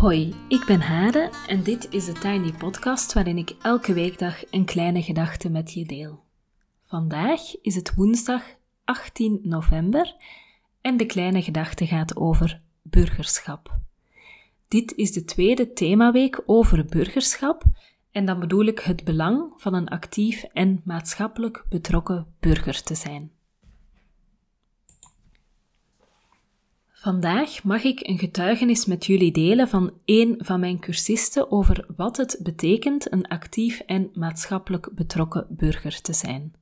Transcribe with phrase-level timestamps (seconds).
[0.00, 4.64] Hoi, ik ben Hade en dit is de Tiny Podcast waarin ik elke weekdag een
[4.64, 6.24] kleine gedachte met je deel.
[6.86, 8.42] Vandaag is het woensdag
[8.84, 10.16] 18 november
[10.80, 13.78] en de kleine gedachte gaat over burgerschap.
[14.68, 17.62] Dit is de tweede themaweek over burgerschap
[18.10, 23.30] en dan bedoel ik het belang van een actief en maatschappelijk betrokken burger te zijn.
[27.00, 32.16] Vandaag mag ik een getuigenis met jullie delen van een van mijn cursisten over wat
[32.16, 36.54] het betekent een actief en maatschappelijk betrokken burger te zijn.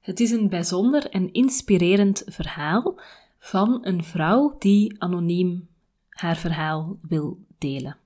[0.00, 3.00] Het is een bijzonder en inspirerend verhaal
[3.38, 5.68] van een vrouw die anoniem
[6.08, 7.96] haar verhaal wil delen.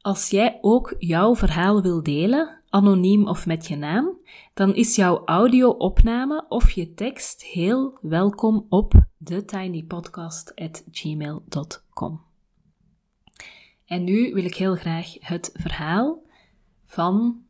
[0.00, 4.18] Als jij ook jouw verhaal wil delen, anoniem of met je naam,
[4.54, 8.94] dan is jouw audio-opname of je tekst heel welkom op
[9.24, 12.20] thetinypodcast.gmail.com.
[13.86, 16.22] En nu wil ik heel graag het verhaal
[16.86, 17.42] van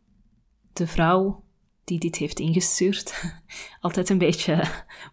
[0.72, 1.42] de vrouw
[1.84, 3.36] die dit heeft ingestuurd.
[3.80, 4.64] Altijd een beetje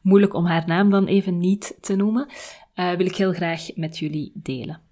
[0.02, 2.28] moeilijk om haar naam dan even niet te noemen.
[2.76, 4.85] Uh, wil ik heel graag met jullie delen.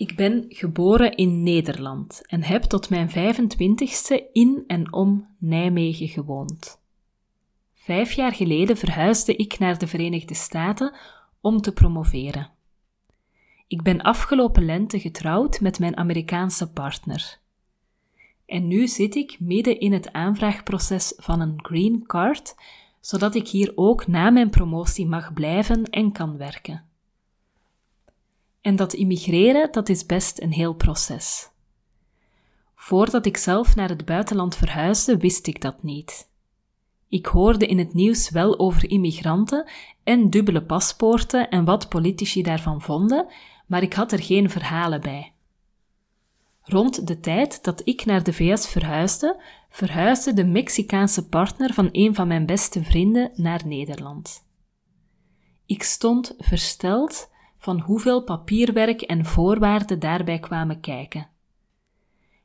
[0.00, 6.80] Ik ben geboren in Nederland en heb tot mijn 25ste in en om Nijmegen gewoond.
[7.74, 10.94] Vijf jaar geleden verhuisde ik naar de Verenigde Staten
[11.40, 12.50] om te promoveren.
[13.66, 17.38] Ik ben afgelopen lente getrouwd met mijn Amerikaanse partner.
[18.46, 22.54] En nu zit ik midden in het aanvraagproces van een green card,
[23.00, 26.89] zodat ik hier ook na mijn promotie mag blijven en kan werken.
[28.60, 31.50] En dat immigreren, dat is best een heel proces.
[32.74, 36.28] Voordat ik zelf naar het buitenland verhuisde, wist ik dat niet.
[37.08, 39.68] Ik hoorde in het nieuws wel over immigranten
[40.04, 43.26] en dubbele paspoorten en wat politici daarvan vonden,
[43.66, 45.32] maar ik had er geen verhalen bij.
[46.62, 52.14] Rond de tijd dat ik naar de VS verhuisde, verhuisde de Mexicaanse partner van een
[52.14, 54.44] van mijn beste vrienden naar Nederland.
[55.66, 57.29] Ik stond versteld
[57.60, 61.28] van hoeveel papierwerk en voorwaarden daarbij kwamen kijken.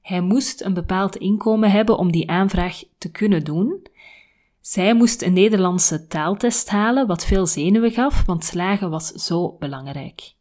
[0.01, 3.87] Hij moest een bepaald inkomen hebben om die aanvraag te kunnen doen.
[4.61, 10.33] Zij moest een Nederlandse taaltest halen, wat veel zenuwen gaf, want slagen was zo belangrijk.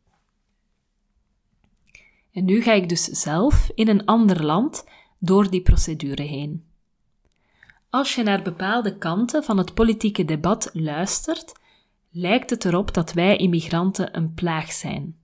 [2.33, 4.85] En nu ga ik dus zelf in een ander land
[5.19, 6.65] door die procedure heen.
[7.91, 11.53] Als je naar bepaalde kanten van het politieke debat luistert,
[12.17, 15.17] lijkt het erop dat wij immigranten een plaag zijn.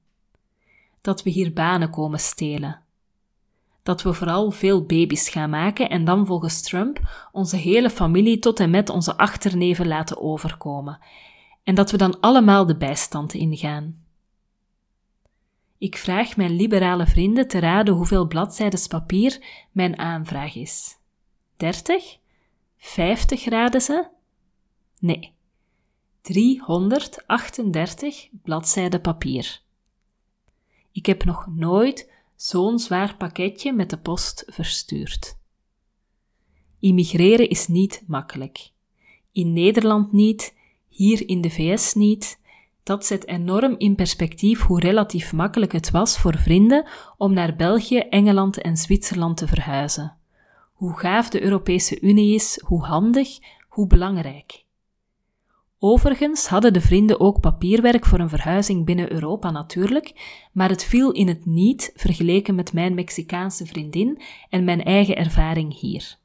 [1.01, 2.83] Dat we hier banen komen stelen.
[3.83, 8.61] Dat we vooral veel baby's gaan maken en dan volgens Trump onze hele familie tot
[8.61, 10.99] en met onze achterneven laten overkomen.
[11.63, 14.05] En dat we dan allemaal de bijstand ingaan.
[15.79, 20.97] Ik vraag mijn liberale vrienden te raden hoeveel bladzijden papier mijn aanvraag is.
[21.57, 22.19] 30?
[22.77, 24.09] 50 raden ze?
[24.99, 25.33] Nee,
[26.23, 29.61] 338 bladzijden papier.
[30.93, 35.39] Ik heb nog nooit zo'n zwaar pakketje met de post verstuurd.
[36.79, 38.71] Immigreren is niet makkelijk.
[39.33, 40.57] In Nederland niet,
[40.89, 42.41] hier in de VS niet.
[42.83, 47.99] Dat zet enorm in perspectief hoe relatief makkelijk het was voor vrienden om naar België,
[47.99, 50.17] Engeland en Zwitserland te verhuizen.
[50.73, 53.39] Hoe gaaf de Europese Unie is, hoe handig,
[53.69, 54.65] hoe belangrijk.
[55.83, 60.13] Overigens hadden de vrienden ook papierwerk voor een verhuizing binnen Europa natuurlijk,
[60.53, 65.79] maar het viel in het niet vergeleken met mijn Mexicaanse vriendin en mijn eigen ervaring
[65.79, 66.19] hier.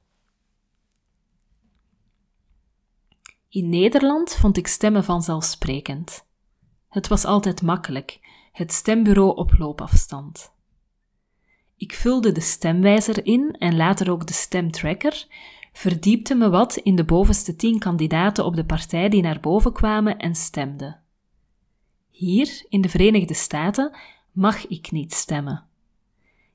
[3.50, 6.26] In Nederland vond ik stemmen vanzelfsprekend.
[6.90, 8.20] Het was altijd makkelijk,
[8.52, 10.54] het stembureau op loopafstand.
[11.78, 15.28] Ik vulde de stemwijzer in en later ook de stemtracker,
[15.78, 20.18] verdiepte me wat in de bovenste tien kandidaten op de partij die naar boven kwamen
[20.18, 21.00] en stemden.
[22.10, 23.98] Hier, in de Verenigde Staten,
[24.32, 25.64] mag ik niet stemmen.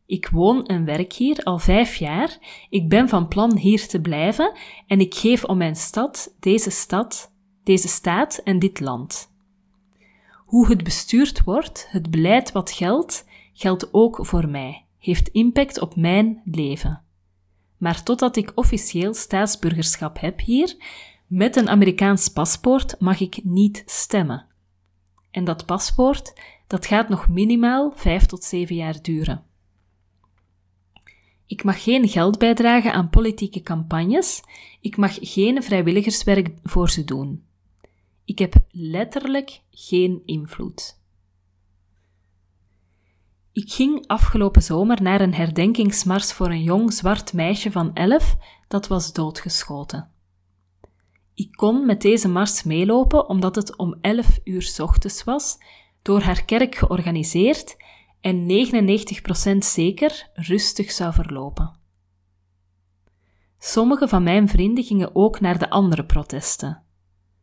[0.06, 2.38] Ik woon en werk hier al vijf jaar,
[2.70, 4.56] ik ben van plan hier te blijven
[4.86, 7.32] en ik geef om mijn stad, deze stad,
[7.64, 9.32] deze staat en dit land.
[10.36, 15.96] Hoe het bestuurd wordt, het beleid wat geldt, geldt ook voor mij, heeft impact op
[15.96, 17.02] mijn leven
[17.80, 20.76] maar totdat ik officieel staatsburgerschap heb hier,
[21.26, 24.46] met een Amerikaans paspoort mag ik niet stemmen.
[25.30, 26.32] En dat paspoort,
[26.66, 29.44] dat gaat nog minimaal 5 tot 7 jaar duren.
[31.46, 34.42] Ik mag geen geld bijdragen aan politieke campagnes,
[34.80, 37.44] ik mag geen vrijwilligerswerk voor ze doen.
[38.24, 40.99] Ik heb letterlijk geen invloed.
[43.60, 48.36] Ik ging afgelopen zomer naar een herdenkingsmars voor een jong zwart meisje van elf
[48.68, 50.10] dat was doodgeschoten.
[51.34, 55.58] Ik kon met deze mars meelopen omdat het om 11 uur ochtends was,
[56.02, 57.76] door haar kerk georganiseerd
[58.20, 58.48] en
[59.54, 61.78] 99% zeker rustig zou verlopen.
[63.58, 66.82] Sommige van mijn vrienden gingen ook naar de andere protesten.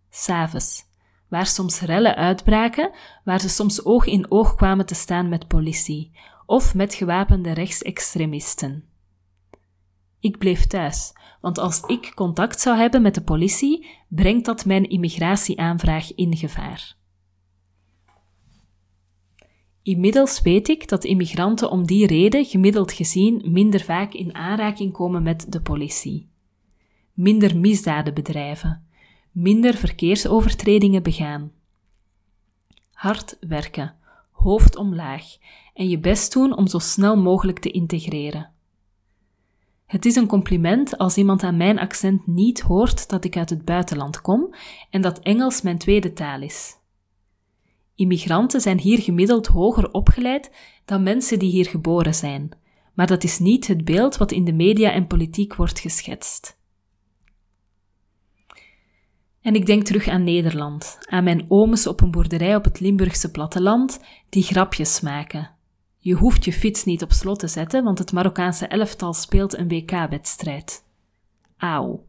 [0.10, 0.87] S'avonds,
[1.30, 2.92] waar soms rellen uitbraken,
[3.24, 6.12] waar ze soms oog in oog kwamen te staan met politie
[6.46, 8.84] of met gewapende rechtsextremisten.
[10.20, 14.90] Ik bleef thuis, want als ik contact zou hebben met de politie, brengt dat mijn
[14.90, 16.96] immigratieaanvraag in gevaar.
[19.82, 25.24] Inmiddels weet ik dat immigranten om die reden gemiddeld gezien minder vaak in aanraking komen
[25.24, 26.30] met de politie.
[27.14, 28.87] Minder misdaden bedrijven,
[29.40, 31.52] minder verkeersovertredingen begaan.
[32.92, 33.96] Hard werken,
[34.32, 35.24] hoofd omlaag
[35.74, 38.52] en je best doen om zo snel mogelijk te integreren.
[39.86, 43.66] Het is een compliment als iemand aan mijn accent niet hoort dat ik uit het
[43.66, 44.56] buitenland kom
[44.90, 46.78] en dat Engels mijn tweede taal is.
[47.96, 50.52] Immigranten zijn hier gemiddeld hoger opgeleid
[50.86, 52.50] dan mensen die hier geboren zijn,
[52.94, 56.57] maar dat is niet het beeld wat in de media en politiek wordt geschetst.
[59.42, 63.32] En ik denk terug aan Nederland, aan mijn ooms op een boerderij op het Limburgse
[63.32, 64.00] platteland
[64.30, 65.58] die grapjes maken,
[66.08, 69.68] je hoeft je fiets niet op slot te zetten, want het Marokkaanse elftal speelt een
[69.68, 70.84] WK-wedstrijd.
[71.58, 72.06] Auw.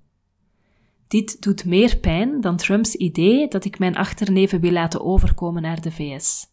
[1.09, 5.81] Dit doet meer pijn dan Trumps idee dat ik mijn achterneven wil laten overkomen naar
[5.81, 6.47] de VS.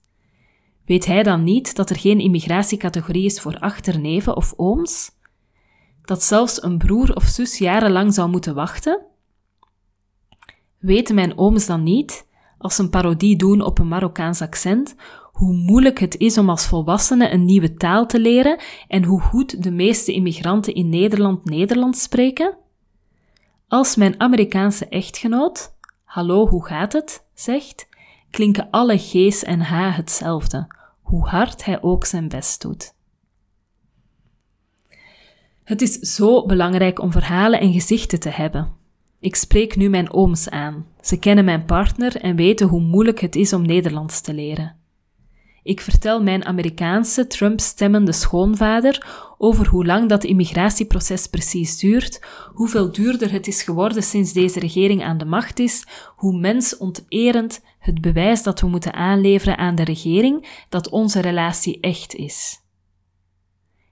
[0.86, 5.12] Weet hij dan niet dat er geen immigratiecategorie is voor achterneven of ooms?
[6.02, 9.06] Dat zelfs een broer of zus jarenlang zou moeten wachten?
[10.86, 12.28] Weten mijn ooms dan niet,
[12.58, 14.96] als ze een parodie doen op een Marokkaans accent,
[15.32, 19.64] hoe moeilijk het is om als volwassene een nieuwe taal te leren en hoe goed
[19.64, 22.58] de meeste immigranten in Nederland Nederlands spreken?
[23.68, 27.88] Als mijn Amerikaanse echtgenoot, hallo hoe gaat het, zegt,
[28.30, 30.68] klinken alle G's en H hetzelfde,
[31.02, 32.94] hoe hard hij ook zijn best doet.
[35.64, 38.84] Het is zo belangrijk om verhalen en gezichten te hebben.
[39.26, 40.86] Ik spreek nu mijn ooms aan.
[41.02, 44.76] Ze kennen mijn partner en weten hoe moeilijk het is om Nederlands te leren.
[45.64, 49.08] Ik vertel mijn Amerikaanse Trump-stemmende schoonvader
[49.38, 55.04] over hoe lang dat immigratieproces precies duurt, hoeveel duurder het is geworden sinds deze regering
[55.04, 55.86] aan de macht is,
[56.16, 62.16] hoe mensonterend het bewijs dat we moeten aanleveren aan de regering dat onze relatie echt
[62.16, 62.65] is.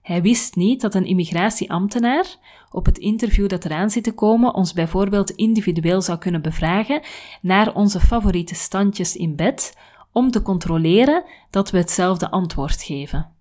[0.04, 2.38] Hij wist niet dat een immigratieambtenaar
[2.72, 7.02] op het interview dat eraan zit te komen ons bijvoorbeeld individueel zou kunnen bevragen
[7.42, 9.78] naar onze favoriete standjes in bed,
[10.12, 13.32] om te controleren dat we hetzelfde antwoord geven.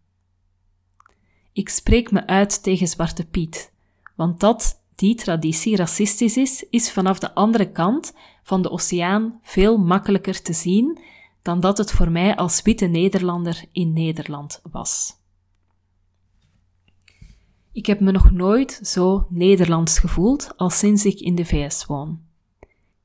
[1.52, 3.72] Ik spreek me uit tegen Zwarte Piet,
[4.16, 9.78] want dat die traditie racistisch is, is vanaf de andere kant van de oceaan veel
[9.78, 10.98] makkelijker te zien
[11.42, 15.20] dan dat het voor mij als witte Nederlander in Nederland was.
[17.72, 22.20] Ik heb me nog nooit zo Nederlands gevoeld als sinds ik in de VS woon.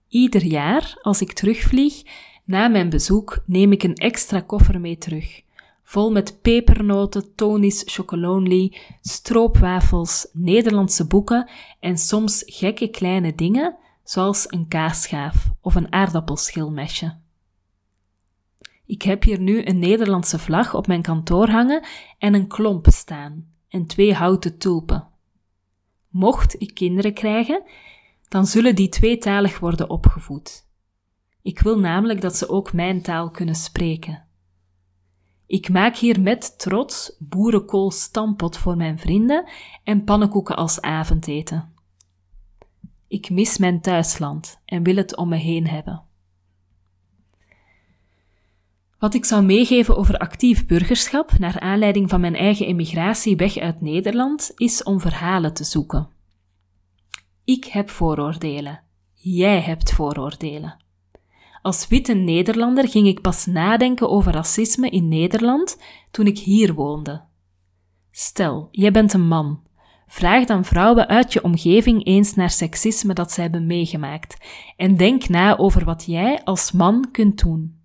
[0.07, 2.03] Ieder jaar, als ik terugvlieg,
[2.43, 5.41] na mijn bezoek neem ik een extra koffer mee terug,
[5.83, 11.49] vol met pepernoten, Tony's chocolonely, stroopwafels, Nederlandse boeken
[11.79, 17.15] en soms gekke kleine dingen, zoals een kaasschaaf of een aardappelschilmesje.
[18.85, 21.85] Ik heb hier nu een Nederlandse vlag op mijn kantoor hangen
[22.17, 25.07] en een klomp staan en twee houten tulpen.
[26.07, 27.63] Mocht ik kinderen krijgen,
[28.27, 30.67] dan zullen die tweetalig worden opgevoed.
[31.41, 34.25] Ik wil namelijk dat ze ook mijn taal kunnen spreken.
[35.45, 39.49] Ik maak hier met trots boerenkool stampot voor mijn vrienden
[39.83, 41.73] en pannenkoeken als avondeten.
[43.07, 46.06] Ik mis mijn thuisland en wil het om me heen hebben.
[48.99, 53.81] Wat ik zou meegeven over actief burgerschap naar aanleiding van mijn eigen emigratie weg uit
[53.81, 56.09] Nederland is om verhalen te zoeken.
[57.43, 58.81] Ik heb vooroordelen.
[59.13, 60.77] Jij hebt vooroordelen.
[61.61, 67.23] Als witte Nederlander ging ik pas nadenken over racisme in Nederland toen ik hier woonde.
[68.11, 69.59] Stel, jij bent een man.
[70.07, 74.37] Vraag dan vrouwen uit je omgeving eens naar seksisme dat zij hebben meegemaakt
[74.77, 77.76] en denk na over wat jij als man kunt doen.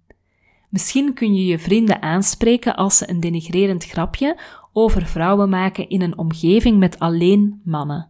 [0.73, 4.41] Misschien kun je je vrienden aanspreken als ze een denigrerend grapje
[4.73, 8.09] over vrouwen maken in een omgeving met alleen mannen.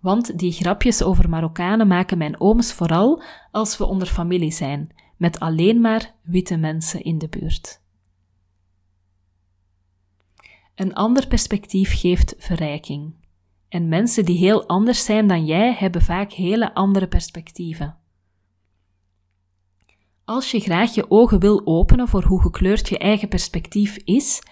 [0.00, 5.40] Want die grapjes over Marokkanen maken mijn ooms vooral als we onder familie zijn, met
[5.40, 7.80] alleen maar witte mensen in de buurt.
[10.74, 13.14] Een ander perspectief geeft verrijking.
[13.68, 17.96] En mensen die heel anders zijn dan jij hebben vaak hele andere perspectieven.
[20.26, 24.42] Als je graag je ogen wil openen voor hoe gekleurd je eigen perspectief is,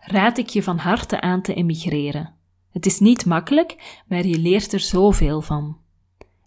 [0.00, 2.34] raad ik je van harte aan te emigreren.
[2.70, 5.78] Het is niet makkelijk, maar je leert er zoveel van.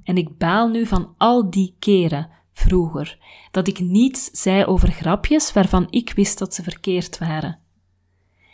[0.03, 3.17] En ik baal nu van al die keren vroeger
[3.51, 7.59] dat ik niets zei over grapjes waarvan ik wist dat ze verkeerd waren.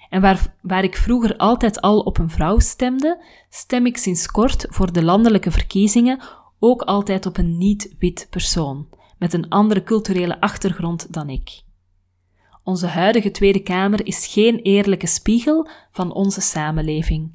[0.09, 4.65] En waar, waar ik vroeger altijd al op een vrouw stemde, stem ik sinds kort
[4.69, 6.21] voor de landelijke verkiezingen
[6.59, 8.87] ook altijd op een niet-wit persoon,
[9.23, 11.63] met een andere culturele achtergrond dan ik.
[12.63, 17.31] Onze huidige Tweede Kamer is geen eerlijke spiegel van onze samenleving.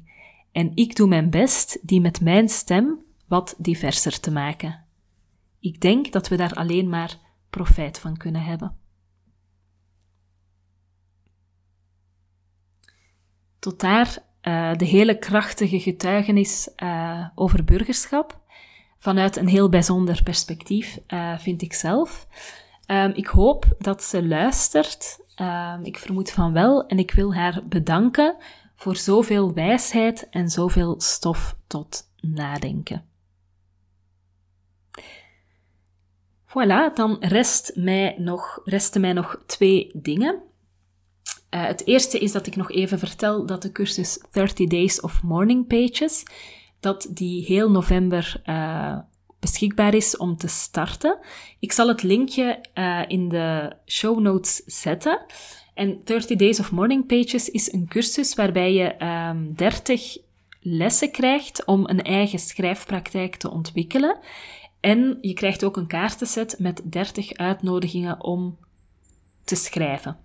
[0.51, 4.85] En ik doe mijn best die met mijn stem wat diverser te maken.
[5.59, 7.17] Ik denk dat we daar alleen maar
[7.49, 8.75] profijt van kunnen hebben.
[13.59, 18.38] Tot daar uh, de hele krachtige getuigenis uh, over burgerschap.
[18.99, 22.27] Vanuit een heel bijzonder perspectief, uh, vind ik zelf.
[22.87, 25.19] Um, ik hoop dat ze luistert.
[25.41, 26.85] Um, ik vermoed van wel.
[26.85, 28.35] En ik wil haar bedanken
[28.75, 33.05] voor zoveel wijsheid en zoveel stof tot nadenken.
[36.47, 40.41] Voilà, dan rest mij nog, resten mij nog twee dingen.
[41.55, 45.23] Uh, het eerste is dat ik nog even vertel dat de cursus 30 Days of
[45.23, 46.23] Morning Pages,
[46.79, 48.97] dat die heel november uh,
[49.39, 51.17] beschikbaar is om te starten.
[51.59, 55.19] Ik zal het linkje uh, in de show notes zetten.
[55.73, 60.17] En 30 Days of Morning Pages is een cursus waarbij je um, ehm, 30
[60.61, 64.17] lessen krijgt om een eigen schrijfpraktijk te ontwikkelen.
[64.79, 68.57] En je krijgt ook een kaartenset met 30 uitnodigingen om
[69.43, 70.17] te schrijven.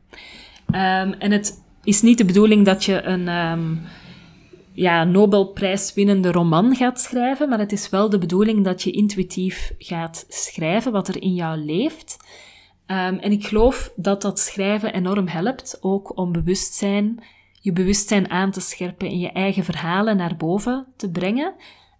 [0.66, 3.80] Um, en het is niet de bedoeling dat je een um,
[4.75, 10.25] ja, Nobelprijswinnende roman gaat schrijven, maar het is wel de bedoeling dat je intuïtief gaat
[10.28, 12.16] schrijven wat er in jou leeft.
[12.87, 17.25] Um, en ik geloof dat dat schrijven enorm helpt, ook om bewustzijn,
[17.61, 21.54] je bewustzijn aan te scherpen en je eigen verhalen naar boven te brengen.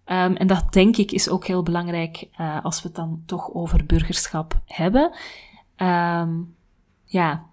[0.05, 3.53] Um, en dat denk ik is ook heel belangrijk uh, als we het dan toch
[3.53, 5.15] over burgerschap hebben.
[5.77, 6.55] Um,
[7.05, 7.45] ja,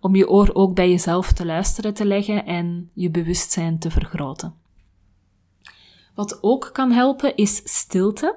[0.00, 4.54] om je oor ook bij jezelf te luisteren te leggen en je bewustzijn te vergroten.
[6.14, 8.36] Wat ook kan helpen is stilte.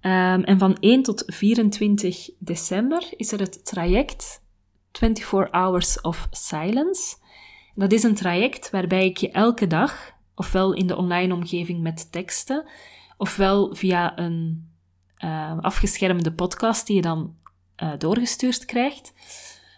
[0.00, 4.42] Um, en van 1 tot 24 december is er het traject
[4.92, 7.16] 24 Hours of Silence.
[7.74, 12.12] Dat is een traject waarbij ik je elke dag, ofwel in de online omgeving met
[12.12, 12.68] teksten,
[13.16, 14.70] ofwel via een
[15.24, 17.36] uh, afgeschermde podcast die je dan
[17.82, 19.12] uh, doorgestuurd krijgt,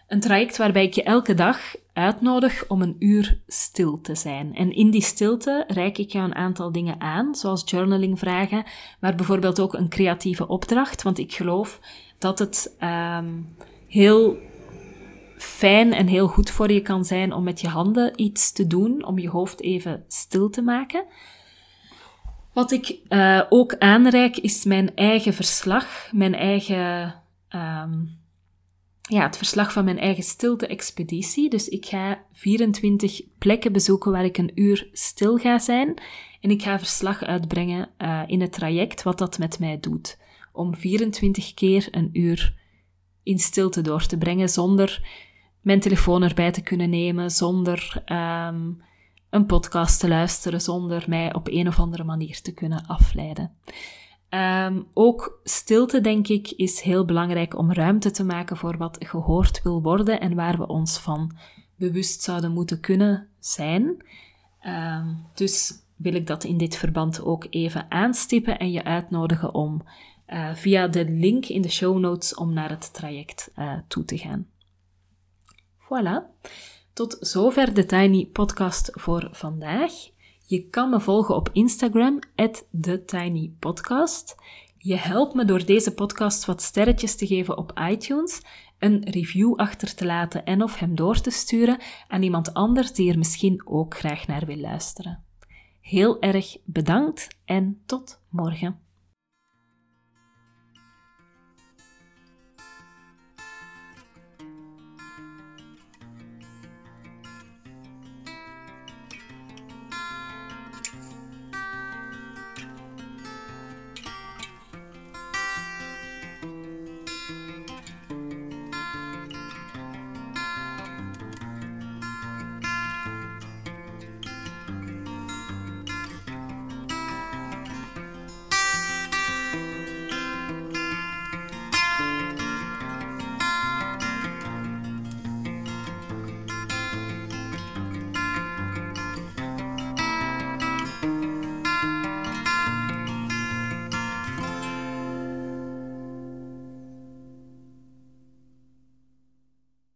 [0.07, 4.55] een traject waarbij ik je elke dag uitnodig om een uur stil te zijn.
[4.55, 8.63] En in die stilte reik ik jou een aantal dingen aan, zoals journaling-vragen,
[8.99, 11.79] maar bijvoorbeeld ook een creatieve opdracht, want ik geloof
[12.17, 13.55] dat het um,
[13.87, 14.37] heel
[15.37, 19.05] fijn en heel goed voor je kan zijn om met je handen iets te doen,
[19.05, 21.03] om je hoofd even stil te maken.
[22.53, 27.15] Wat ik uh, ook aanreik is mijn eigen verslag, mijn eigen
[27.49, 28.23] um,
[29.07, 31.49] ja, het verslag van mijn eigen stilte-expeditie.
[31.49, 35.93] Dus ik ga 24 plekken bezoeken waar ik een uur stil ga zijn.
[36.41, 40.17] En ik ga verslag uitbrengen uh, in het traject wat dat met mij doet.
[40.51, 42.55] Om 24 keer een uur
[43.23, 45.07] in stilte door te brengen zonder
[45.61, 48.81] mijn telefoon erbij te kunnen nemen, zonder um,
[49.29, 53.51] een podcast te luisteren, zonder mij op een of andere manier te kunnen afleiden.
[54.29, 59.61] Um, ook stilte, denk ik, is heel belangrijk om ruimte te maken voor wat gehoord
[59.61, 61.37] wil worden en waar we ons van
[61.75, 64.05] bewust zouden moeten kunnen zijn.
[64.67, 69.81] Um, dus wil ik dat in dit verband ook even aanstippen en je uitnodigen om
[70.27, 74.17] uh, via de link in de show notes om naar het traject uh, toe te
[74.17, 74.47] gaan.
[75.79, 76.23] Voilà.
[76.93, 79.91] Tot zover de Tiny Podcast voor vandaag.
[80.47, 82.19] Je kan me volgen op Instagram,
[82.81, 84.35] TheTinyPodcast.
[84.77, 88.41] Je helpt me door deze podcast wat sterretjes te geven op iTunes,
[88.79, 93.11] een review achter te laten en of hem door te sturen aan iemand anders die
[93.11, 95.23] er misschien ook graag naar wil luisteren.
[95.81, 98.84] Heel erg bedankt en tot morgen.